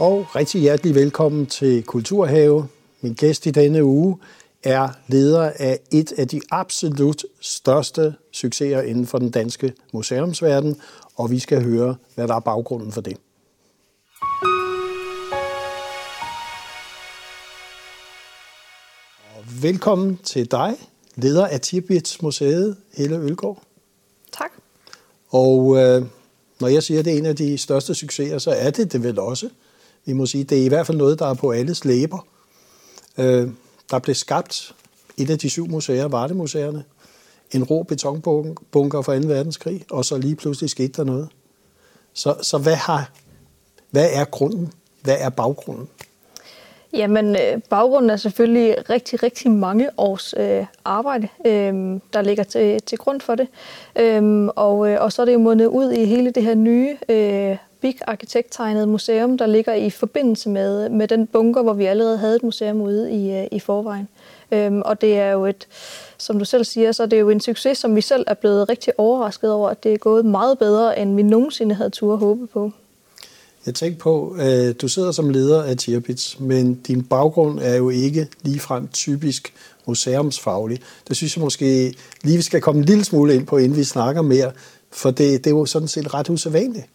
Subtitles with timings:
[0.00, 2.68] Og rigtig hjertelig velkommen til Kulturhave.
[3.00, 4.18] Min gæst i denne uge
[4.62, 10.76] er leder af et af de absolut største succeser inden for den danske museumsverden,
[11.16, 13.16] og vi skal høre, hvad der er baggrunden for det.
[19.36, 20.74] Og velkommen til dig,
[21.16, 23.62] leder af Tirpitz Museet, Helle Ølgaard.
[24.32, 24.50] Tak.
[25.30, 26.06] Og øh,
[26.60, 29.02] når jeg siger, at det er en af de største succeser, så er det det
[29.02, 29.48] vel også.
[30.10, 32.26] Vi må sige, det er i hvert fald noget, der er på alles læber.
[33.18, 33.48] Øh,
[33.90, 34.74] der blev skabt
[35.16, 36.84] et af de syv museer, Vardemuseerne,
[37.52, 39.28] en rå betonbunker fra 2.
[39.28, 41.28] verdenskrig, og så lige pludselig skete der noget.
[42.12, 43.10] Så, så hvad, har,
[43.90, 44.72] hvad er grunden?
[45.02, 45.88] Hvad er baggrunden?
[46.92, 52.82] Jamen, øh, baggrunden er selvfølgelig rigtig, rigtig mange års øh, arbejde, øh, der ligger til,
[52.82, 53.48] til grund for det.
[53.96, 56.96] Øh, og, øh, og så er det jo mundet ud i hele det her nye
[57.08, 62.18] øh, Big arkitekttegnet museum, der ligger i forbindelse med, med den bunker, hvor vi allerede
[62.18, 64.08] havde et museum ude i, øh, i forvejen.
[64.52, 65.68] Øhm, og det er jo et,
[66.18, 68.68] som du selv siger, så det er jo en succes, som vi selv er blevet
[68.68, 72.46] rigtig overrasket over, at det er gået meget bedre, end vi nogensinde havde tur håbe
[72.46, 72.72] på.
[73.66, 77.90] Jeg tænker på, at du sidder som leder af Tirpitz, men din baggrund er jo
[77.90, 79.52] ikke ligefrem typisk
[79.86, 80.80] museumsfaglig.
[81.08, 83.84] Det synes jeg måske lige, vi skal komme en lille smule ind på, inden vi
[83.84, 84.52] snakker mere,
[84.90, 86.86] for det, det er jo sådan set ret usædvanligt.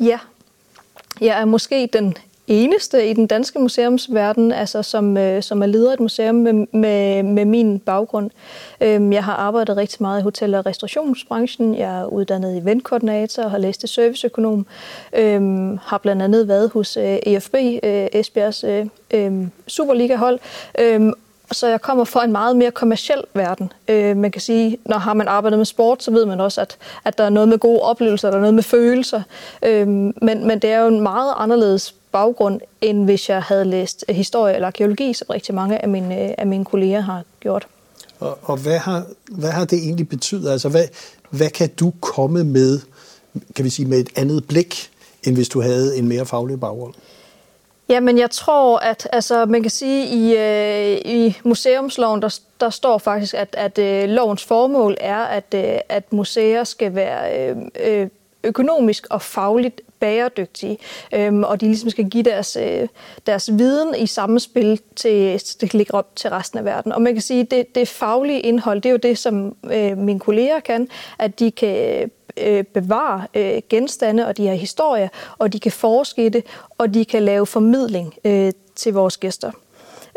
[0.00, 0.18] Ja,
[1.20, 5.90] jeg er måske den eneste i den danske museumsverden, altså som, øh, som er leder
[5.90, 8.30] af et museum med, med, med min baggrund.
[8.80, 11.74] Øhm, jeg har arbejdet rigtig meget i hotel- og restaurationsbranchen.
[11.74, 14.66] Jeg er uddannet eventkoordinator og har læst til serviceøkonom.
[15.12, 20.38] Øhm, har blandt andet været hos øh, EFB, øh, Esbjergs øh, øh, Superliga-hold.
[20.78, 21.12] Øhm,
[21.52, 23.72] så jeg kommer fra en meget mere kommersiel verden.
[23.88, 26.76] Øh, man kan sige, når har man arbejdet med sport, så ved man også, at,
[27.04, 29.22] at der er noget med gode oplevelser, der er noget med følelser.
[29.64, 34.04] Øh, men, men det er jo en meget anderledes baggrund, end hvis jeg havde læst
[34.08, 37.66] øh, historie eller arkeologi, som rigtig mange af mine, øh, af mine kolleger har gjort.
[38.20, 40.50] Og, og hvad, har, hvad har det egentlig betydet?
[40.50, 40.84] Altså, hvad,
[41.30, 42.80] hvad kan du komme med,
[43.56, 44.90] kan vi sige, med et andet blik,
[45.24, 46.94] end hvis du havde en mere faglig baggrund?
[47.90, 52.98] Jamen, jeg tror, at altså, man kan sige, i, øh, i museumsloven, der, der står
[52.98, 58.08] faktisk, at, at øh, lovens formål er, at, øh, at museer skal være øh, øh
[58.44, 60.78] økonomisk og fagligt bæredygtige,
[61.14, 62.88] øhm, og de ligesom skal give deres, øh,
[63.26, 66.92] deres viden i samspil til, det ligger op til resten af verden.
[66.92, 69.98] Og man kan sige, at det, det faglige indhold, det er jo det, som øh,
[69.98, 75.08] mine kolleger kan, at de kan øh, bevare øh, genstande og de her historier,
[75.38, 76.46] og de kan forske i det,
[76.78, 79.50] og de kan lave formidling øh, til vores gæster.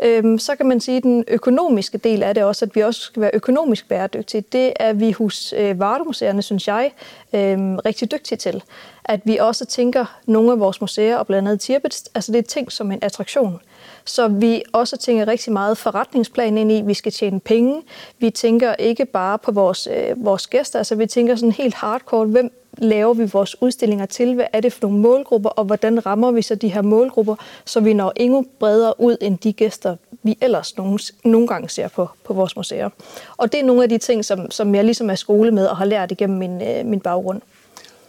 [0.02, 3.00] Øhm, så kan man sige, at den økonomiske del af det også, at vi også
[3.00, 4.44] skal være økonomisk bæredygtige.
[4.52, 6.92] Det er vi hos øh, Vardemuseerne, synes jeg,
[7.34, 8.62] øh, rigtig dygtige til.
[9.04, 12.42] At vi også tænker nogle af vores museer, og blandt andet Tirpitz, altså det er
[12.42, 13.60] ting som en attraktion.
[14.04, 17.82] Så vi også tænker rigtig meget forretningsplan ind i, vi skal tjene penge.
[18.18, 22.26] Vi tænker ikke bare på vores, øh, vores gæster, altså vi tænker sådan helt hardcore,
[22.26, 24.34] hvem laver vi vores udstillinger til?
[24.34, 27.80] Hvad er det for nogle målgrupper, og hvordan rammer vi så de her målgrupper, så
[27.80, 32.08] vi når endnu bredere ud end de gæster, vi ellers nogle, nogle gange ser på,
[32.24, 32.88] på vores museer.
[33.36, 35.76] Og det er nogle af de ting, som, som jeg ligesom er skole med og
[35.76, 37.40] har lært igennem min, øh, min baggrund.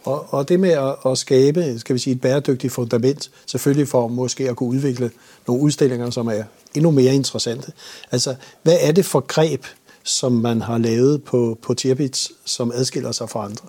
[0.04, 4.08] Og, og det med at, at skabe skal vi sige, et bæredygtigt fundament, selvfølgelig for
[4.08, 5.10] måske at kunne udvikle
[5.46, 6.42] nogle udstillinger, som er
[6.74, 7.72] endnu mere interessante.
[8.12, 9.64] Altså, hvad er det for greb,
[10.02, 13.68] som man har lavet på, på Tirpitz, som adskiller sig fra andre?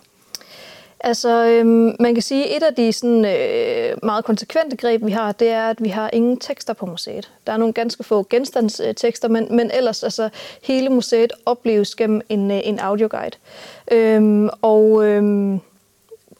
[1.00, 5.12] Altså, øhm, man kan sige, at et af de sådan, øh, meget konsekvente greb, vi
[5.12, 7.32] har, det er, at vi har ingen tekster på museet.
[7.48, 10.30] Der er nogle ganske få genstandstekster, men, men ellers, altså,
[10.64, 13.38] hele museet opleves gennem en, øh, en audioguide.
[13.92, 15.60] Øhm, og øhm,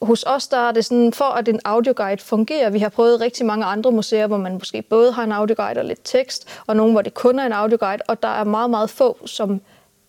[0.02, 3.46] hos os der er det sådan, for at en audioguide fungerer, vi har prøvet rigtig
[3.46, 6.92] mange andre museer, hvor man måske både har en audioguide og lidt tekst, og nogle,
[6.92, 9.60] hvor det kun er en audioguide, og der er meget, meget få, som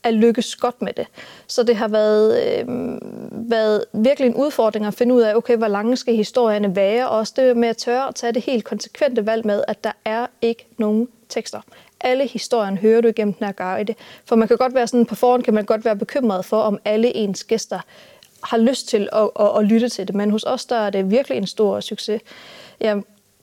[0.09, 1.07] er lykkes godt med det.
[1.47, 2.65] Så det har været, øh,
[3.31, 7.17] været virkelig en udfordring at finde ud af, okay, hvor lange skal historierne være, og
[7.17, 10.27] også det med at tørre at tage det helt konsekvente valg med, at der er
[10.41, 11.61] ikke nogen tekster.
[12.01, 13.95] Alle historien hører du igennem den her guide.
[14.25, 16.79] For man kan godt være sådan, på forhånd kan man godt være bekymret for, om
[16.85, 17.79] alle ens gæster
[18.43, 20.15] har lyst til at, at, at lytte til det.
[20.15, 22.21] Men hos os, der er det virkelig en stor succes.
[22.81, 22.99] Ja,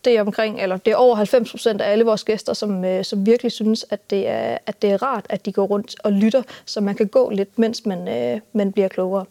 [0.07, 3.05] det er omkring, eller det er over 90 procent af alle vores gæster, som, øh,
[3.05, 6.13] som virkelig synes, at det, er, at det er rart, at de går rundt og
[6.13, 9.25] lytter, så man kan gå lidt, mens man, øh, man bliver klogere.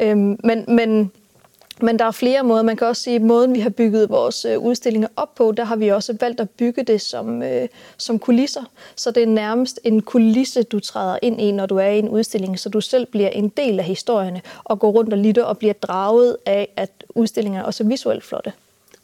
[0.00, 1.10] Øhm, men, men
[1.82, 2.62] men der er flere måder.
[2.62, 5.64] Man kan også sige, at måden, vi har bygget vores øh, udstillinger op på, der
[5.64, 8.62] har vi også valgt at bygge det som, øh, som kulisser.
[8.96, 12.08] Så det er nærmest en kulisse, du træder ind i, når du er i en
[12.08, 15.58] udstilling, så du selv bliver en del af historierne og går rundt og lytter og
[15.58, 18.52] bliver draget af, at udstillingerne er også visuelt flotte.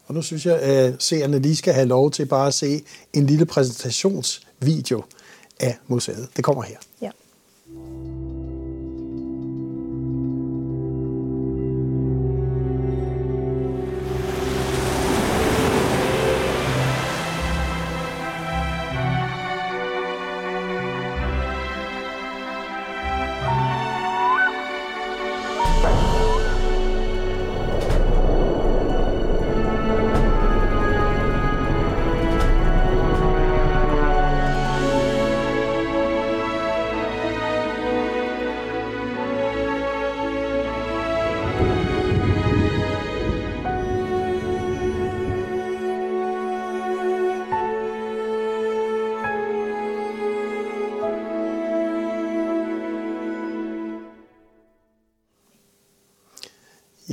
[0.06, 2.82] Og nu synes jeg, at seerne lige skal have lov til bare at se
[3.12, 5.05] en lille præsentationsvideo
[5.61, 6.29] af museet.
[6.37, 6.76] Det kommer her.
[7.03, 7.11] Ja.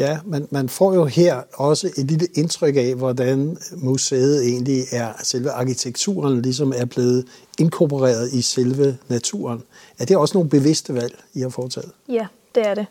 [0.03, 5.13] Ja, man, man får jo her også et lille indtryk af, hvordan museet egentlig er,
[5.23, 7.25] selve arkitekturen ligesom er blevet
[7.59, 9.63] inkorporeret i selve naturen.
[9.99, 11.91] Er det også nogle bevidste valg, I har foretaget?
[12.09, 12.85] Ja, det er det.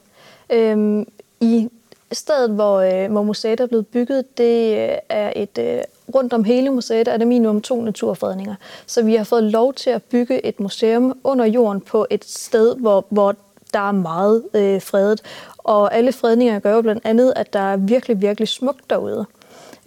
[0.50, 1.06] Øhm,
[1.40, 1.68] I
[2.12, 5.82] stedet, hvor, øh, hvor museet er blevet bygget, det øh, er et øh,
[6.14, 8.54] rundt om hele museet er der minimum to naturfredninger.
[8.86, 12.76] Så vi har fået lov til at bygge et museum under jorden på et sted,
[12.76, 13.36] hvor, hvor
[13.74, 15.22] der er meget øh, fredet.
[15.58, 19.26] Og alle fredninger gør jo blandt andet, at der er virkelig, virkelig smukt derude.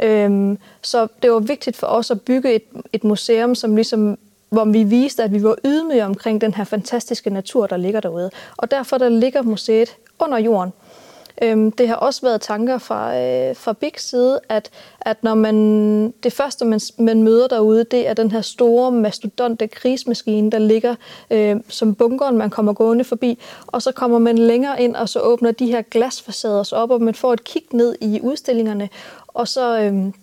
[0.03, 4.17] Øhm, så det var vigtigt for os at bygge et, et museum, som ligesom
[4.49, 8.31] hvor vi viste, at vi var ydmyge omkring den her fantastiske natur, der ligger derude.
[8.57, 10.73] Og derfor der ligger museet under jorden.
[11.41, 14.69] Øhm, det har også været tanker fra, øh, fra Big side, at,
[15.01, 19.67] at når man, det første, man, man møder derude, det er den her store mastodonte
[19.67, 20.95] krigsmaskine, der ligger
[21.31, 23.39] øh, som bunkeren, man kommer gående forbi.
[23.67, 27.01] Og så kommer man længere ind, og så åbner de her glasfacader sig op, og
[27.01, 28.89] man får et kig ned i udstillingerne.
[29.27, 29.79] Og så...
[29.79, 30.13] Øh,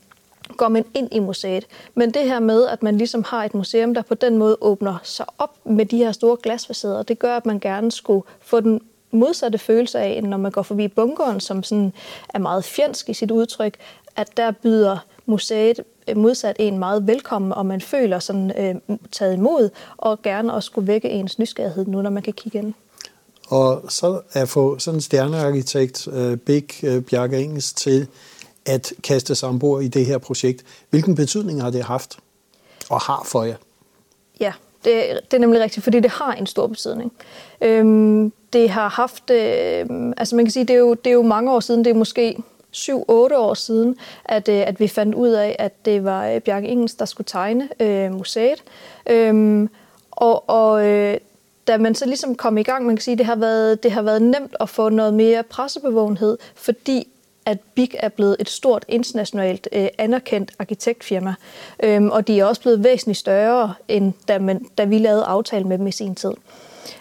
[0.56, 1.66] går man ind i museet.
[1.94, 4.98] Men det her med, at man ligesom har et museum, der på den måde åbner
[5.02, 8.80] sig op med de her store glasfacader, det gør, at man gerne skulle få den
[9.12, 11.92] modsatte følelse af, end når man går forbi bunkeren, som sådan
[12.28, 13.76] er meget fjendsk i sit udtryk,
[14.16, 19.34] at der byder museet øh, modsat en meget velkommen, og man føler sådan øh, taget
[19.34, 22.74] imod, og gerne også skulle vække ens nysgerrighed nu, når man kan kigge ind.
[23.48, 28.06] Og så at få sådan en stjernearkitekt, øh, Big øh, Bjarke Engels, til
[28.66, 30.64] at kaste sig ombord i det her projekt.
[30.90, 32.18] Hvilken betydning har det haft
[32.90, 33.56] og har for jer?
[34.40, 34.52] Ja,
[34.84, 37.12] det, det er nemlig rigtigt, fordi det har en stor betydning.
[37.60, 41.22] Øhm, det har haft, øh, altså man kan sige, det er, jo, det er jo
[41.22, 42.37] mange år siden, det er måske
[42.76, 42.93] 7-8
[43.37, 46.94] år siden, at, øh, at vi fandt ud af, at det var øh, Bjarke Ingens,
[46.94, 48.62] der skulle tegne øh, museet.
[49.10, 49.69] Øh,
[50.10, 51.19] og og øh,
[51.66, 54.02] da man så ligesom kom i gang, man kan sige, det har været, det har
[54.02, 57.08] været nemt at få noget mere pressebevågenhed, fordi
[57.46, 61.34] at BIG er blevet et stort internationalt øh, anerkendt arkitektfirma,
[61.82, 65.64] øhm, og de er også blevet væsentligt større, end da, man, da vi lavede aftale
[65.64, 66.32] med dem i sin tid.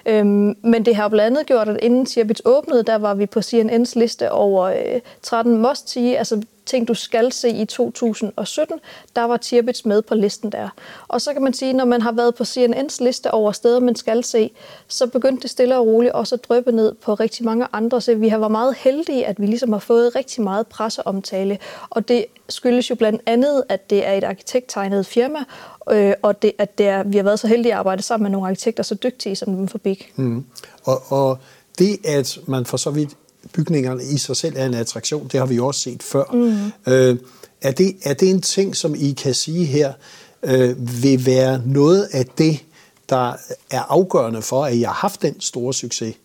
[0.05, 3.39] Øhm, men det har blandt andet gjort, at inden Tirpitz åbnede, der var vi på
[3.39, 8.79] CNN's liste over øh, 13 must-see, altså ting, du skal se i 2017,
[9.15, 10.69] der var Tirpitz med på listen der.
[11.07, 13.95] Og så kan man sige, når man har været på CNN's liste over steder, man
[13.95, 14.51] skal se,
[14.87, 18.01] så begyndte det stille og roligt også at drøbe ned på rigtig mange andre.
[18.01, 21.59] Så vi har været meget heldige, at vi ligesom har fået rigtig meget presseomtale.
[21.89, 25.39] Og det skyldes jo blandt andet, at det er et arkitekttegnet firma,
[25.91, 28.31] øh, og det, at det er, vi har været så heldige at arbejde sammen med
[28.31, 30.11] nogle arkitekter så dygtige som dem for Big.
[30.15, 30.45] Mm.
[30.83, 31.37] Og, og
[31.79, 33.17] det, at man for så vidt
[33.53, 36.23] bygningerne i sig selv er en attraktion, det har vi jo også set før.
[36.33, 36.91] Mm.
[36.93, 37.17] Øh,
[37.61, 39.93] er, det, er det en ting, som I kan sige her,
[40.43, 42.59] øh, vil være noget af det,
[43.09, 43.33] der
[43.71, 46.15] er afgørende for, at I har haft den store succes?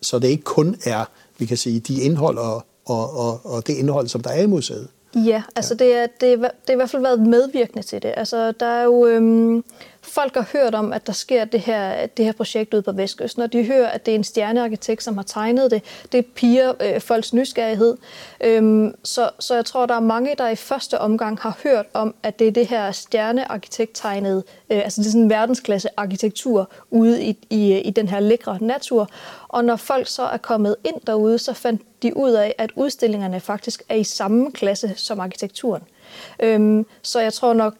[0.00, 1.04] Så det ikke kun er,
[1.38, 4.46] vi kan sige, de indhold og, og, og, og det indhold, som der er i
[4.46, 4.88] museet?
[5.14, 5.84] Ja, altså ja.
[5.84, 8.14] Det, er, det, er, det er i hvert fald været medvirkende til det.
[8.16, 9.06] Altså der er jo...
[9.06, 9.64] Øhm,
[10.02, 13.42] folk har hørt om, at der sker det her, det her projekt ude på Vestkysten,
[13.42, 15.82] og de hører, at det er en stjernearkitekt, som har tegnet det.
[16.12, 17.96] Det piger øh, folks nysgerrighed.
[18.40, 22.14] Øhm, så, så jeg tror, der er mange, der i første omgang har hørt om,
[22.22, 26.70] at det er det her stjernearkitekt tegnet, øh, altså det er sådan en verdensklasse arkitektur
[26.90, 29.08] ude i, i, i den her lækre natur.
[29.48, 33.40] Og når folk så er kommet ind derude, så fandt de ud af, at udstillingerne
[33.40, 35.82] faktisk er i samme klasse som arkitekturen.
[36.40, 37.74] Øhm, så jeg tror nok,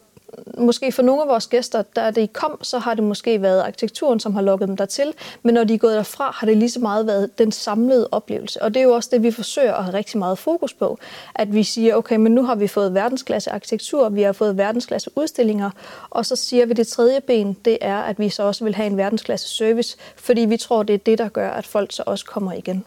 [0.58, 4.20] måske for nogle af vores gæster, da de kom, så har det måske været arkitekturen,
[4.20, 5.12] som har lukket dem dertil,
[5.42, 8.62] men når de er gået derfra, har det lige så meget været den samlede oplevelse.
[8.62, 10.98] Og det er jo også det, vi forsøger at have rigtig meget fokus på,
[11.34, 15.10] at vi siger, okay, men nu har vi fået verdensklasse arkitektur, vi har fået verdensklasse
[15.16, 15.70] udstillinger,
[16.10, 18.86] og så siger vi, det tredje ben, det er, at vi så også vil have
[18.86, 22.24] en verdensklasse service, fordi vi tror, det er det, der gør, at folk så også
[22.24, 22.84] kommer igen.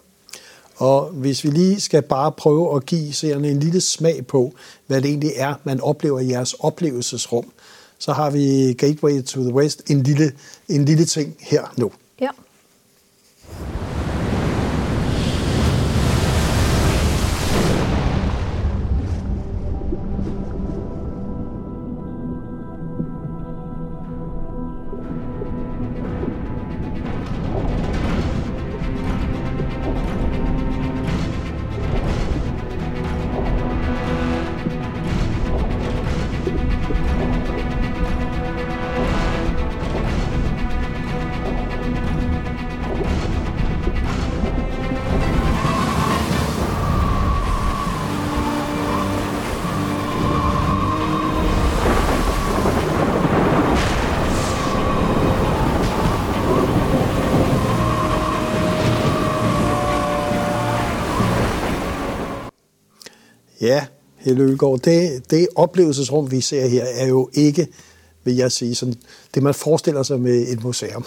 [0.76, 4.54] Og hvis vi lige skal bare prøve at give seerne en lille smag på,
[4.86, 7.52] hvad det egentlig er, man oplever i jeres oplevelsesrum,
[7.98, 10.32] så har vi Gateway to the West, en lille,
[10.68, 11.92] en lille ting her nu.
[12.20, 12.30] Ja.
[64.30, 67.68] Ølgaard, det, det oplevelsesrum, vi ser her, er jo ikke,
[68.24, 68.94] vil jeg sige, sådan,
[69.34, 71.04] det man forestiller sig med et museum.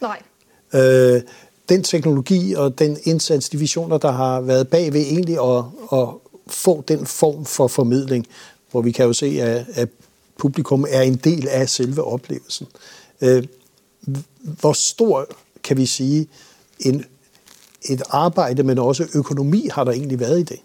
[0.00, 0.22] Nej.
[0.74, 1.22] Øh,
[1.68, 6.08] den teknologi og den indsats, de visioner, der har været bagved egentlig at, at
[6.46, 8.26] få den form for formidling,
[8.70, 9.88] hvor vi kan jo se, at, at
[10.38, 12.66] publikum er en del af selve oplevelsen.
[13.20, 13.44] Øh,
[14.42, 15.26] hvor stor,
[15.64, 16.28] kan vi sige,
[16.80, 17.04] en,
[17.82, 20.60] et arbejde, men også økonomi har der egentlig været i det?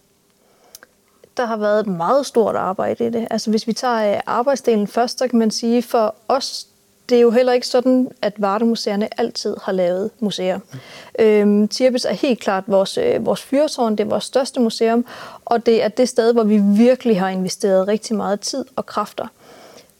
[1.38, 3.28] Der har været et meget stort arbejde i det.
[3.32, 6.68] Altså hvis vi tager øh, arbejdsdelen først, så kan man sige, for os,
[7.10, 10.58] det er jo heller ikke sådan, at Vardemuseerne altid har lavet museer.
[10.58, 11.26] Mm.
[11.26, 15.06] Øhm, Tirpitz er helt klart vores, øh, vores fyrtårn, det er vores største museum,
[15.46, 19.28] og det er det sted, hvor vi virkelig har investeret rigtig meget tid og kræfter.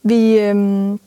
[0.02, 1.00] Vi øhm,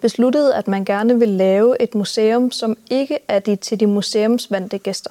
[0.00, 4.78] besluttede, at man gerne vil lave et museum, som ikke er de, til de museumsvandte
[4.78, 5.10] gæster.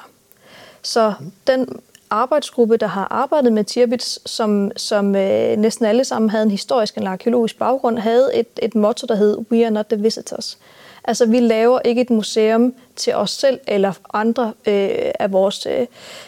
[0.82, 1.32] Så mm.
[1.48, 1.68] den
[2.16, 6.96] arbejdsgruppe, der har arbejdet med Tirbits, som, som øh, næsten alle sammen havde en historisk
[6.96, 10.58] eller arkeologisk baggrund, havde et, et motto, der hed We are not the visitors.
[11.08, 15.88] Altså, vi laver ikke et museum til os selv eller andre øh, af vores øh,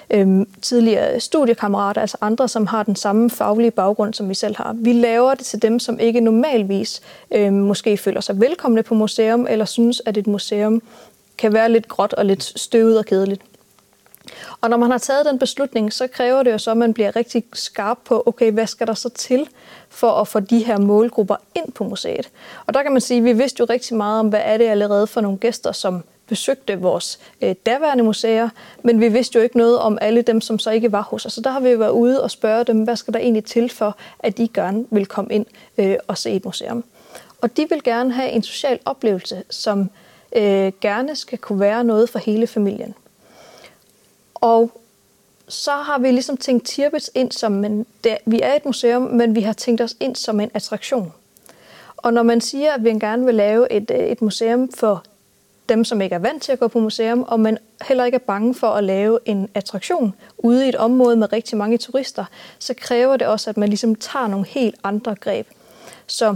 [0.10, 4.75] øh, tidligere studiekammerater, altså andre, som har den samme faglige baggrund, som vi selv har.
[4.75, 7.01] Vi laver det til dem, som ikke normalvis
[7.32, 10.82] øh, måske føler sig velkomne på museum, eller synes, at et museum
[11.38, 13.41] kan være lidt gråt og lidt støvet og kedeligt.
[14.62, 17.16] Og når man har taget den beslutning, så kræver det jo så, at man bliver
[17.16, 19.48] rigtig skarp på, okay, hvad skal der så til
[19.90, 22.30] for at få de her målgrupper ind på museet?
[22.66, 24.66] Og der kan man sige, at vi vidste jo rigtig meget om, hvad er det
[24.66, 28.50] allerede for nogle gæster, som besøgte vores øh, daværende museer,
[28.84, 31.34] men vi vidste jo ikke noget om alle dem, som så ikke var hos os.
[31.34, 33.70] Så der har vi jo været ude og spørge dem, hvad skal der egentlig til
[33.70, 35.46] for, at de gerne vil komme ind
[35.78, 36.84] øh, og se et museum.
[37.42, 39.90] Og de vil gerne have en social oplevelse, som
[40.36, 42.96] øh, gerne skal kunne være noget for hele familien.
[44.41, 44.72] Og
[45.48, 49.36] så har vi ligesom tænkt Tirpitz ind som en, det, vi er et museum, men
[49.36, 51.13] vi har tænkt os ind som en attraktion.
[51.98, 55.03] Og når man siger, at vi gerne vil lave et, øh, et museum for
[55.70, 58.20] dem, som ikke er vant til at gå på museum, og man heller ikke er
[58.20, 62.25] bange for at lave en attraktion ude i et område med rigtig mange turister,
[62.60, 65.48] så kræver det også, at man ligesom tager nogle helt andre greb.
[66.08, 66.36] Så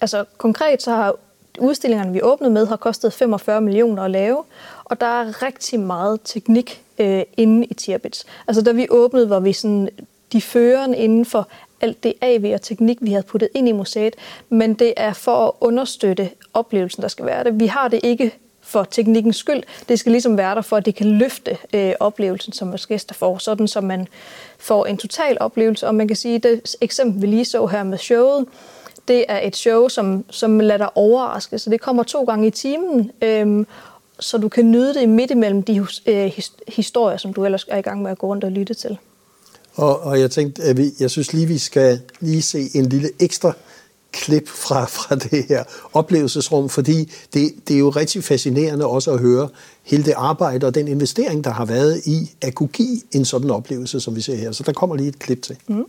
[0.00, 1.14] altså, konkret så har
[1.58, 4.44] udstillingerne, vi åbnede med, har kostet 45 millioner at lave,
[4.84, 8.26] og der er rigtig meget teknik øh, inde i Tierbits.
[8.46, 9.88] Altså da vi åbnede, var vi sådan
[10.32, 11.48] de førende inden for
[11.80, 14.16] alt det AV og teknik, vi havde puttet ind i museet,
[14.48, 17.60] men det er for at understøtte oplevelsen, der skal være det.
[17.60, 19.62] Vi har det ikke for teknikkens skyld.
[19.88, 23.14] Det skal ligesom være der for, at det kan løfte øh, oplevelsen, som vores gæster
[23.14, 24.08] får, sådan så man
[24.58, 25.86] får en total oplevelse.
[25.86, 28.46] Og man kan sige, det eksempel, vi lige så her med showet,
[29.08, 31.58] det er et show, som, som lader dig overraske.
[31.58, 33.66] Så det kommer to gange i timen, øhm,
[34.20, 36.32] så du kan nyde det midt imellem de øh,
[36.68, 38.98] historier, som du ellers er i gang med at gå rundt og lytte til.
[39.74, 43.10] Og, og jeg tænkte, at vi, jeg synes lige, vi skal lige se en lille
[43.20, 43.52] ekstra
[44.12, 49.20] klip fra, fra det her oplevelsesrum, fordi det, det er jo rigtig fascinerende også at
[49.20, 49.48] høre
[49.82, 53.50] hele det arbejde og den investering, der har været i at kunne give en sådan
[53.50, 54.52] oplevelse, som vi ser her.
[54.52, 55.56] Så der kommer lige et klip til.
[55.68, 55.84] Mm.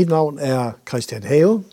[0.00, 1.64] Mit navn er Christian Have,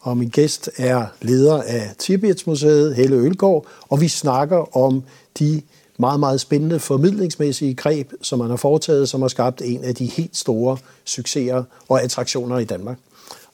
[0.00, 5.02] og min gæst er leder af Tibetsmuseet, Helle Ølgaard, og vi snakker om
[5.38, 5.62] de
[5.98, 10.06] meget, meget spændende formidlingsmæssige greb, som man har foretaget, som har skabt en af de
[10.06, 12.98] helt store succeser og attraktioner i Danmark.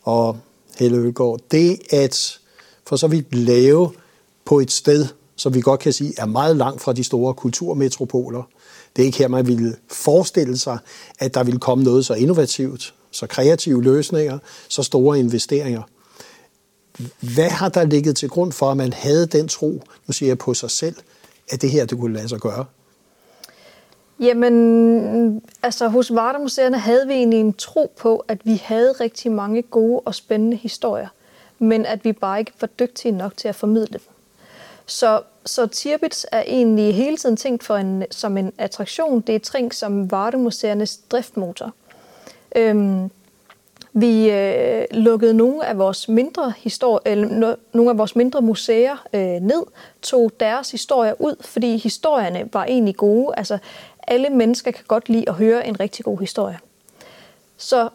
[0.02, 0.38] Og
[0.78, 2.38] Helle Ølgaard, det at
[2.86, 3.90] for så vidt lave
[4.44, 8.42] på et sted, som vi godt kan sige er meget langt fra de store kulturmetropoler.
[8.96, 10.78] Det er ikke her, man ville forestille sig,
[11.18, 14.38] at der ville komme noget så innovativt, så kreative løsninger,
[14.68, 15.82] så store investeringer.
[17.34, 20.38] Hvad har der ligget til grund for, at man havde den tro, nu siger jeg
[20.38, 20.96] på sig selv,
[21.50, 22.64] at det her det kunne lade sig gøre?
[24.20, 29.62] Jamen, altså hos Vardemuseerne havde vi egentlig en tro på, at vi havde rigtig mange
[29.62, 31.08] gode og spændende historier,
[31.58, 34.00] men at vi bare ikke var dygtige nok til at formidle dem.
[34.86, 39.20] Så, så Tirbits er egentlig hele tiden tænkt for en, som en attraktion.
[39.20, 41.74] Det er tænkt som Vardemuseernes driftmotor.
[42.56, 43.10] Øhm,
[43.92, 49.04] vi øh, lukkede nogle af vores mindre historie, eller no, nogle af vores mindre museer
[49.12, 49.62] øh, ned,
[50.02, 53.34] tog deres historier ud, fordi historierne var egentlig gode.
[53.36, 53.58] Altså,
[54.06, 56.58] alle mennesker kan godt lide at høre en rigtig god historie.
[57.56, 57.88] Så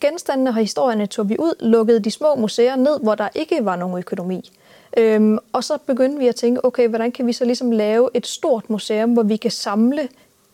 [0.00, 3.76] genstandene og historierne tog vi ud, lukkede de små museer ned, hvor der ikke var
[3.76, 4.50] nogen økonomi.
[4.96, 8.26] Øhm, og så begyndte vi at tænke, okay, hvordan kan vi så ligesom lave et
[8.26, 10.08] stort museum, hvor vi kan samle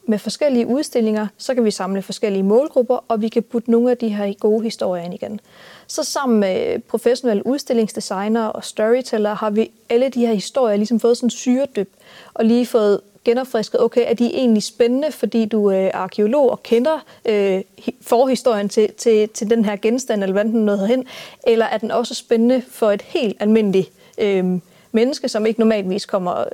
[0.07, 3.97] med forskellige udstillinger, så kan vi samle forskellige målgrupper, og vi kan putte nogle af
[3.97, 5.41] de her gode historier ind igen.
[5.87, 11.17] Så sammen med professionelle udstillingsdesigner og storyteller har vi alle de her historier ligesom fået
[11.17, 11.89] sådan syredyb,
[12.35, 16.63] og lige fået genopfrisket, okay, er de egentlig spændende, fordi du øh, er arkeolog og
[16.63, 17.63] kender øh,
[18.01, 21.07] forhistorien til, til, til den her genstand, eller hvad den nåede hen,
[21.47, 24.45] eller er den også spændende for et helt almindeligt øh,
[24.93, 26.45] menneske, som ikke normalvis kommer,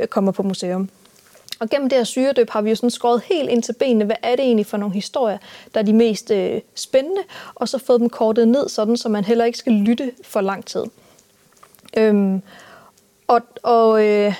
[0.00, 0.88] øh, kommer på museum.
[1.62, 4.16] Og gennem det her syredøb har vi jo sådan skåret helt ind til benene, hvad
[4.22, 5.38] er det egentlig for nogle historier,
[5.74, 7.20] der er de mest øh, spændende,
[7.54, 10.66] og så fået dem kortet ned, sådan så man heller ikke skal lytte for lang
[10.66, 10.84] tid.
[11.96, 12.42] Øhm,
[13.26, 14.34] og og, øh,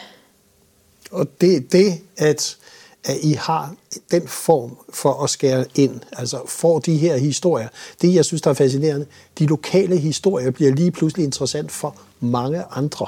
[1.10, 2.56] og det, det at,
[3.04, 3.74] at I har
[4.10, 7.68] den form for at skære ind, altså får de her historier,
[8.02, 9.06] det jeg synes, der er fascinerende,
[9.38, 13.06] de lokale historier bliver lige pludselig interessant for mange andre.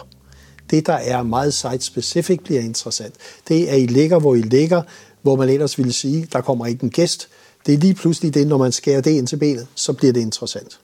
[0.70, 3.14] Det, der er meget site-specific, bliver interessant.
[3.48, 4.82] Det er, at I ligger, hvor I ligger,
[5.22, 7.28] hvor man ellers ville sige, der kommer ikke en gæst.
[7.66, 10.20] Det er lige pludselig det, når man skærer det ind til benet, så bliver det
[10.20, 10.80] interessant.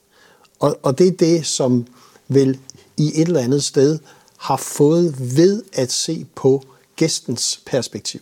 [0.59, 1.87] Og, og det er det, som
[2.27, 2.59] vel
[2.97, 3.99] i et eller andet sted
[4.37, 6.63] har fået ved at se på
[6.95, 8.21] gæstens perspektiv.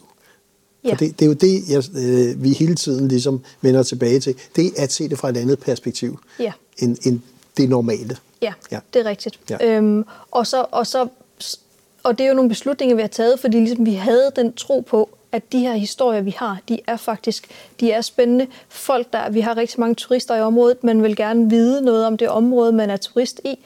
[0.84, 0.92] Ja.
[0.92, 4.36] For det, det er jo det, jeg, øh, vi hele tiden ligesom vender tilbage til.
[4.56, 6.52] Det er at se det fra et andet perspektiv ja.
[6.78, 7.20] end, end
[7.58, 8.18] det normale.
[8.42, 8.80] Ja, ja.
[8.94, 9.40] det er rigtigt.
[9.50, 9.66] Ja.
[9.66, 11.08] Øhm, og, så, og, så,
[12.04, 14.80] og det er jo nogle beslutninger, vi har taget, fordi ligesom vi havde den tro
[14.80, 17.48] på, at de her historier, vi har, de er faktisk
[17.80, 18.48] de er spændende.
[18.70, 22.18] Folk, der, vi har rigtig mange turister i området, man vil gerne vide noget om
[22.18, 23.60] det område, man er turist i.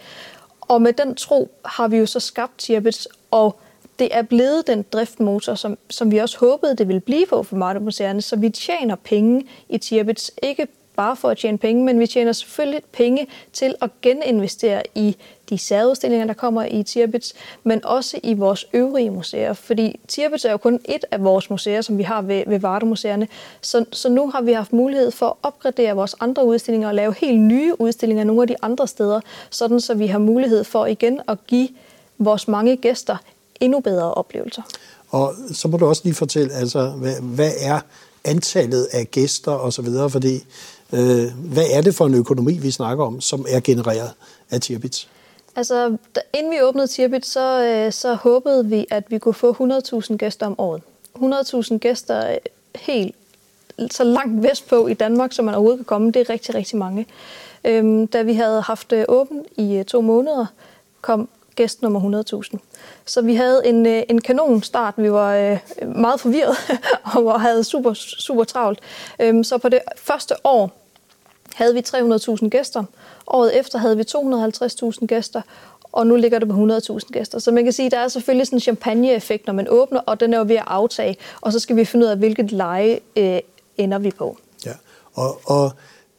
[0.62, 3.60] Og med den tro har vi jo så skabt Tirpitz, og
[4.00, 7.56] det er blevet den driftmotor, som, som vi også håbede, det ville blive på for
[7.56, 12.08] Martemuseerne, så vi tjener penge i Tirpitz, ikke bare for at tjene penge, men vi
[12.08, 15.16] tjener selvfølgelig penge til at geninvestere i
[15.50, 17.32] de særudstillinger, der kommer i Tirpitz,
[17.64, 19.54] men også i vores øvrige museer.
[19.54, 23.28] Fordi Tirpitz er jo kun et af vores museer, som vi har ved, ved Vardemuseerne.
[23.62, 27.16] Så, så nu har vi haft mulighed for at opgradere vores andre udstillinger og lave
[27.18, 31.22] helt nye udstillinger nogle af de andre steder, sådan så vi har mulighed for igen
[31.28, 31.70] at give
[32.18, 33.18] vores mange gæster
[33.60, 34.62] endnu bedre oplevelser.
[35.10, 37.80] Og så må du også lige fortælle, altså, hvad, hvad er
[38.26, 40.44] antallet af gæster osv., fordi
[40.94, 44.12] øh, hvad er det for en økonomi, vi snakker om, som er genereret
[44.52, 45.10] af Tirbits?
[45.56, 49.52] Altså, da, inden vi åbnede Tirpitz, så, øh, så håbede vi, at vi kunne få
[49.54, 50.82] 100.000 gæster om året.
[51.16, 52.38] 100.000 gæster øh,
[52.76, 53.16] helt
[53.92, 57.06] så langt vestpå i Danmark, som man overhovedet kan komme, det er rigtig, rigtig mange.
[57.66, 60.46] Øhm, da vi havde haft øh, åben i øh, to måneder,
[61.02, 62.58] kom gæst nummer 100.000.
[63.06, 64.94] Så vi havde en, øh, en kanon start.
[64.98, 65.58] Vi var øh,
[65.96, 66.58] meget forvirret
[67.16, 68.80] og havde super, super travlt.
[69.20, 70.83] Øhm, så på det første år
[71.54, 72.84] havde vi 300.000 gæster.
[73.28, 75.42] Året efter havde vi 250.000 gæster,
[75.92, 77.40] og nu ligger det på 100.000 gæster.
[77.40, 80.20] Så man kan sige, at der er selvfølgelig sådan en champagne-effekt, når man åbner, og
[80.20, 81.18] den er jo ved at aftage.
[81.42, 83.40] Og så skal vi finde ud af, hvilket leje øh,
[83.78, 84.38] ender vi på.
[84.66, 84.74] Ja,
[85.14, 85.72] og, og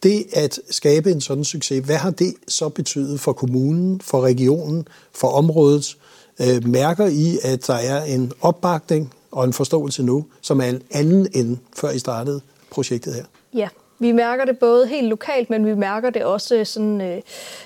[0.03, 4.89] det at skabe en sådan succes, hvad har det så betydet for kommunen, for regionen,
[5.13, 5.97] for området?
[6.41, 10.83] Øh, mærker I, at der er en opbakning og en forståelse nu, som er en
[10.91, 13.25] anden end før I startede projektet her?
[13.55, 13.69] Ja,
[14.05, 17.21] vi mærker det både helt lokalt, men vi mærker det også sådan øh,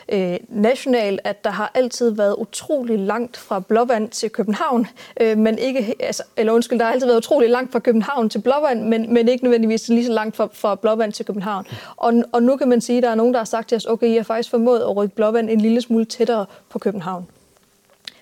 [0.08, 4.86] øh, nationalt, at der har altid været utrolig langt fra Blåvand til København,
[5.20, 8.38] øh, men ikke, altså, eller undskyld, der har altid været utrolig langt fra København til
[8.38, 11.66] Blåvand, men, men ikke nødvendigvis lige så langt fra, fra Blåvand til København.
[11.96, 13.86] Og, og nu kan man sige, at der er nogen, der har sagt til os,
[13.86, 17.26] okay, I har faktisk formået at rykke Blåvand en lille smule tættere på København.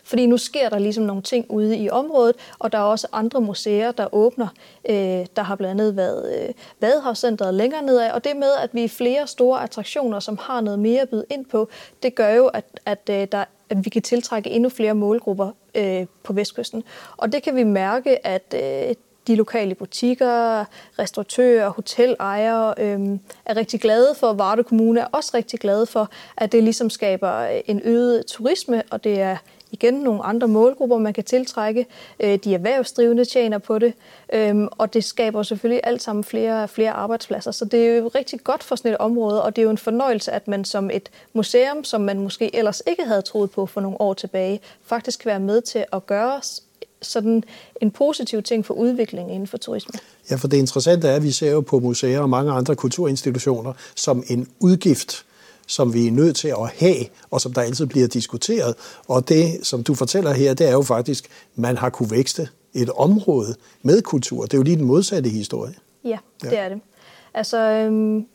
[0.06, 3.40] Fordi nu sker der ligesom nogle ting ude i området, og der er også andre
[3.40, 4.48] museer, der åbner.
[4.88, 8.84] Øh, der har blandt andet været øh, Vadehavscenteret længere nedad, og det med, at vi
[8.84, 11.68] er flere store attraktioner, som har noget mere at byde ind på,
[12.02, 16.06] det gør jo, at, at, øh, der, at vi kan tiltrække endnu flere målgrupper øh,
[16.22, 16.84] på Vestkysten.
[17.16, 18.94] Og det kan vi mærke, at øh,
[19.26, 20.64] de lokale butikker,
[20.98, 24.32] restauratører, hotelejere øh, er rigtig glade for.
[24.32, 28.82] Varde Kommune er også rigtig glade for, at det ligesom skaber øh, en øget turisme,
[28.90, 29.36] og det er
[29.70, 31.86] igen nogle andre målgrupper, man kan tiltrække.
[32.20, 33.92] Øh, de erhvervsdrivende tjener på det,
[34.32, 37.50] øhm, og det skaber selvfølgelig alt sammen flere, flere arbejdspladser.
[37.50, 39.78] Så det er jo rigtig godt for sådan et område, og det er jo en
[39.78, 43.80] fornøjelse, at man som et museum, som man måske ellers ikke havde troet på for
[43.80, 46.40] nogle år tilbage, faktisk kan være med til at gøre
[47.02, 47.44] sådan
[47.80, 49.94] en positiv ting for udviklingen inden for turisme.
[50.30, 53.72] Ja, for det interessante er, at vi ser jo på museer og mange andre kulturinstitutioner
[53.94, 55.25] som en udgift,
[55.66, 58.74] som vi er nødt til at have, og som der altid bliver diskuteret.
[59.08, 62.48] Og det, som du fortæller her, det er jo faktisk, at man har kunne vækste
[62.74, 64.42] et område med kultur.
[64.42, 65.74] Det er jo lige den modsatte historie.
[66.04, 66.50] Ja, ja.
[66.50, 66.80] det er det.
[67.34, 68.26] Altså, øhm,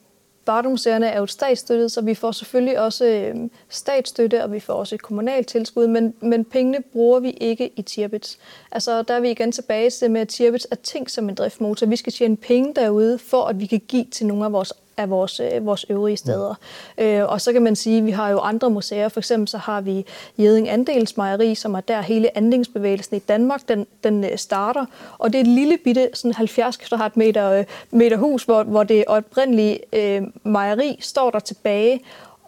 [0.45, 3.35] Bardomuseerne er jo statsstøttet, så vi får selvfølgelig også øh,
[3.69, 7.81] statsstøtte, og vi får også et kommunalt tilskud, men, men pengene bruger vi ikke i
[7.81, 8.39] Tirbits.
[8.71, 11.85] Altså, der er vi igen tilbage til med, at Tirbits er tænkt som en driftmotor.
[11.85, 15.09] Vi skal tjene penge derude, for at vi kan give til nogle af vores af
[15.09, 16.55] vores, øh, vores øvrige steder.
[16.97, 17.19] Ja.
[17.19, 19.09] Øh, og så kan man sige, at vi har jo andre museer.
[19.09, 20.05] For eksempel så har vi
[20.37, 24.85] Jeding Andelsmejeri, som er der hele andelsbevægelsen i Danmark, den, den øh, starter.
[25.17, 29.03] Og det er et lille bitte sådan 70 kvadratmeter øh, meter hus, hvor, hvor det
[29.07, 32.01] oprindelige øh, mejeri står der tilbage.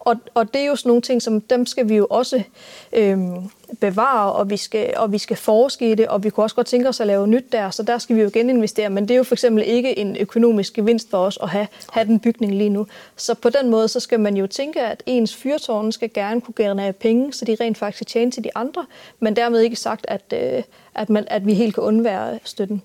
[0.06, 2.44] Og, og det er jo sådan nogle ting, som dem skal vi jo også
[2.94, 6.56] øhm, bevare, og vi, skal, og vi skal forske i det, og vi kunne også
[6.56, 9.14] godt tænke os at lave nyt der, så der skal vi jo geninvestere, men det
[9.14, 12.56] er jo for eksempel ikke en økonomisk gevinst for os at have, have den bygning
[12.56, 12.88] lige nu.
[13.16, 16.56] Så på den måde, så skal man jo tænke, at ens fyrtårne skal gerne kunne
[16.58, 18.86] generere penge, så de rent faktisk tjener til de andre,
[19.20, 20.64] men dermed ikke sagt, at, øh,
[20.96, 22.82] at, man, at vi helt kan undvære støtten.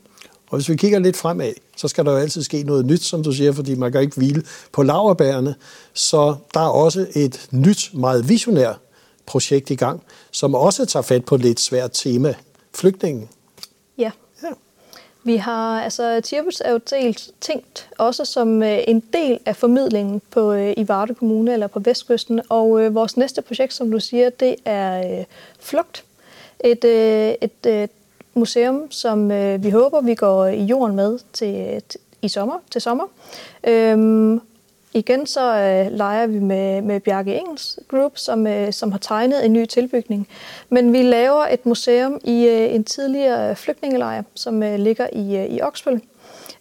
[0.50, 3.22] Og hvis vi kigger lidt fremad, så skal der jo altid ske noget nyt, som
[3.22, 5.54] du siger, fordi man kan ikke hvile på laverbærene.
[5.92, 8.78] Så der er også et nyt, meget visionært
[9.26, 12.34] projekt i gang, som også tager fat på et lidt svært tema,
[12.74, 13.28] flygtningen.
[13.98, 14.10] Ja.
[14.42, 14.48] ja.
[15.24, 20.22] Vi har, altså Tirbus er jo delt, tænkt også som øh, en del af formidlingen
[20.30, 24.00] på, øh, i Varde Kommune eller på Vestkysten, og øh, vores næste projekt, som du
[24.00, 25.24] siger, det er øh,
[25.60, 26.04] Flugt.
[26.64, 27.88] Et, øh, et øh,
[28.38, 32.80] museum, som øh, vi håber, vi går i jorden med til, til i sommer, til
[32.80, 33.04] sommer.
[33.64, 34.40] Øhm,
[34.94, 39.44] igen så øh, leger vi med, med Bjarke Engels Group, som, øh, som har tegnet
[39.44, 40.28] en ny tilbygning.
[40.68, 45.36] Men vi laver et museum i øh, en tidligere øh, flygtningelejr, som øh, ligger i,
[45.36, 46.00] øh, i Oksbøl.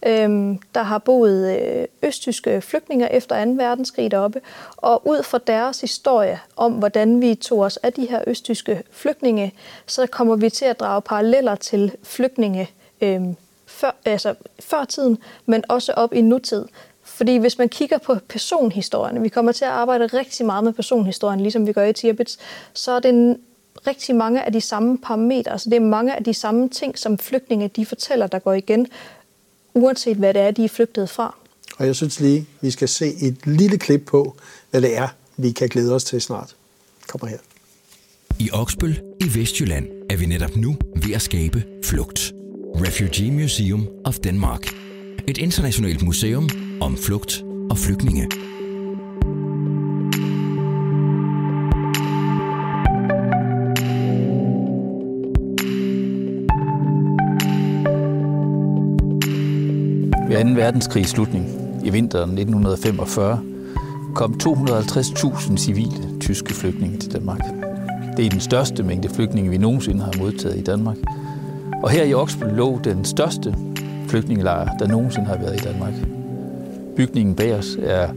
[0.05, 3.51] Øhm, der har boet øh, østtyske flygtninge efter 2.
[3.51, 4.41] verdenskrig deroppe,
[4.77, 9.53] og ud fra deres historie om, hvordan vi tog os af de her østtyske flygtninge,
[9.86, 12.69] så kommer vi til at drage paralleller til flygtninge
[13.01, 13.21] øh,
[13.65, 16.65] før, altså før tiden, men også op i nutid.
[17.03, 21.39] Fordi hvis man kigger på personhistorien, vi kommer til at arbejde rigtig meget med personhistorien,
[21.39, 22.39] ligesom vi gør i Tirbits,
[22.73, 23.39] så er det en,
[23.88, 25.60] rigtig mange af de samme parametre.
[25.60, 28.88] så det er mange af de samme ting, som flygtninge de fortæller, der går igen,
[29.78, 31.36] uanset hvad det er, de er flygtet fra.
[31.78, 34.36] Og jeg synes lige, vi skal se et lille klip på,
[34.72, 36.56] hvad det er, vi kan glæde os til snart.
[37.08, 37.38] Kommer her.
[38.40, 42.32] I Oksbøl i Vestjylland er vi netop nu ved at skabe flugt.
[42.76, 44.68] Refugee Museum of Denmark.
[45.28, 46.50] Et internationalt museum
[46.82, 48.30] om flugt og flygtninge.
[60.55, 60.62] 2.
[60.62, 61.45] verdenskrigs slutning
[61.83, 63.39] i vinteren 1945
[64.15, 67.39] kom 250.000 civile tyske flygtninge til Danmark.
[68.17, 70.97] Det er den største mængde flygtninge, vi nogensinde har modtaget i Danmark.
[71.83, 73.55] Og her i Oksbøl lå den største
[74.07, 75.93] flygtningelejr, der nogensinde har været i Danmark.
[76.95, 78.10] Bygningen bag os er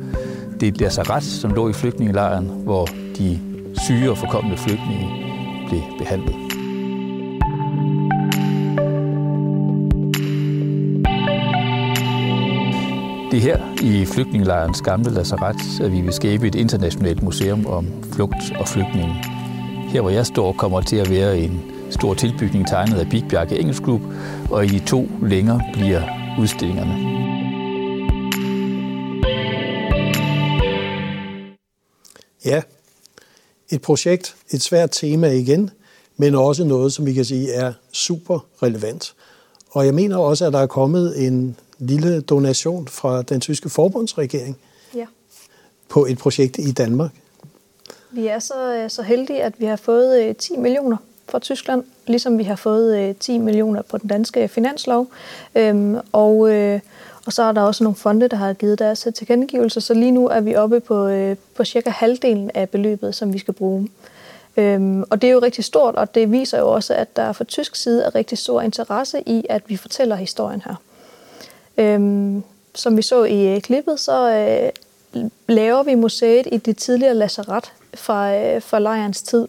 [0.61, 2.89] det lazaret, som lå i flygtningelejren, hvor
[3.19, 3.39] de
[3.87, 5.09] syge og forkommende flygtninge
[5.69, 6.50] blev behandlet.
[13.31, 17.87] Det er her i flygtningelejrens gamle lazaret, at vi vil skabe et internationalt museum om
[18.13, 19.15] flugt og flygtninge.
[19.89, 23.59] Her hvor jeg står, kommer til at være en stor tilbygning tegnet af Big Bjarke
[23.59, 24.01] Engelsk Group,
[24.51, 26.03] og i to længere bliver
[26.41, 26.93] udstillingerne.
[32.45, 32.63] Ja,
[33.69, 35.71] et projekt, et svært tema igen,
[36.17, 39.15] men også noget, som vi kan sige er super relevant.
[39.71, 44.57] Og jeg mener også, at der er kommet en lille donation fra den tyske forbundsregering
[44.95, 45.07] ja.
[45.89, 47.11] på et projekt i Danmark.
[48.11, 50.97] Vi er så, så heldige, at vi har fået 10 øh, millioner
[51.29, 55.07] fra Tyskland, ligesom vi har fået øh, 10 millioner på den danske finanslov.
[55.55, 56.81] Øhm, og, øh,
[57.27, 60.29] og så er der også nogle fonde, der har givet deres tilkendegivelser, så lige nu
[60.29, 63.89] er vi oppe på, øh, på cirka halvdelen af beløbet, som vi skal bruge.
[64.57, 67.45] Øhm, og det er jo rigtig stort, og det viser jo også, at der fra
[67.45, 70.75] tysk side er rigtig stor interesse i, at vi fortæller historien her.
[71.81, 72.43] Øhm,
[72.75, 77.73] som vi så i øh, klippet, så øh, laver vi museet i det tidligere lazaret
[77.95, 79.49] fra, øh, fra lejrens tid.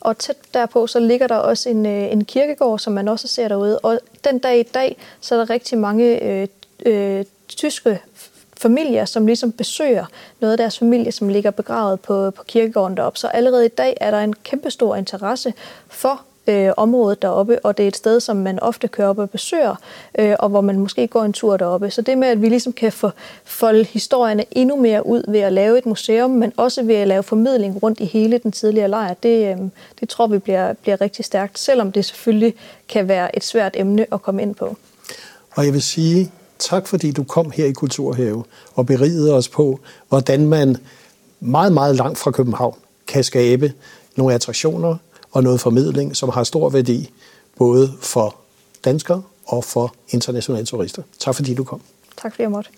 [0.00, 3.48] Og tæt derpå, så ligger der også en, øh, en kirkegård, som man også ser
[3.48, 3.78] derude.
[3.78, 6.48] Og den dag i dag, så er der rigtig mange øh,
[6.86, 8.00] øh, tyske
[8.56, 10.06] familier, som ligesom besøger
[10.40, 13.18] noget af deres familie, som ligger begravet på, på kirkegården deroppe.
[13.18, 15.54] Så allerede i dag er der en kæmpestor interesse
[15.88, 19.30] for øh, området deroppe, og det er et sted, som man ofte kører op og
[19.30, 19.74] besøger,
[20.18, 21.90] øh, og hvor man måske går en tur deroppe.
[21.90, 23.10] Så det med, at vi ligesom kan få
[23.44, 27.22] folde historierne endnu mere ud ved at lave et museum, men også ved at lave
[27.22, 29.56] formidling rundt i hele den tidligere lejr, det, øh,
[30.00, 32.54] det tror vi bliver, bliver rigtig stærkt, selvom det selvfølgelig
[32.88, 34.76] kan være et svært emne at komme ind på.
[35.56, 39.80] Og jeg vil sige, tak fordi du kom her i Kulturhave og berigede os på,
[40.08, 40.76] hvordan man
[41.40, 42.74] meget, meget langt fra København
[43.06, 43.72] kan skabe
[44.16, 44.96] nogle attraktioner
[45.32, 47.10] og noget formidling, som har stor værdi
[47.56, 48.36] både for
[48.84, 51.02] danskere og for internationale turister.
[51.18, 51.80] Tak fordi du kom.
[52.16, 52.70] Tak fordi jeg måtte.